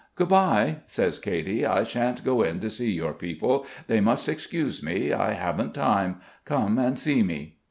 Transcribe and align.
"Good 0.15 0.29
bye," 0.29 0.77
says 0.87 1.19
Katy. 1.19 1.63
"I 1.63 1.83
shan't 1.83 2.25
go 2.25 2.41
in 2.41 2.59
to 2.61 2.71
see 2.71 2.91
your 2.91 3.13
people. 3.13 3.67
They 3.85 4.01
must 4.01 4.27
excuse 4.27 4.81
me. 4.81 5.13
I 5.13 5.33
haven't 5.33 5.75
time. 5.75 6.21
Come 6.43 6.79
and 6.79 6.97
see 6.97 7.21
me." 7.21 7.57